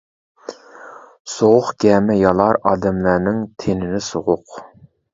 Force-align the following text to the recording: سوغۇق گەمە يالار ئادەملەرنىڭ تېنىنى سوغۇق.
سوغۇق 1.33 1.69
گەمە 1.87 2.17
يالار 2.23 2.61
ئادەملەرنىڭ 2.65 3.41
تېنىنى 3.61 4.05
سوغۇق. 4.11 4.61